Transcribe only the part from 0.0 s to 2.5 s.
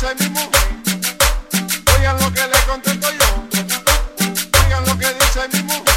Oigan lo que